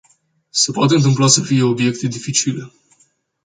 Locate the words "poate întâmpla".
0.71-1.27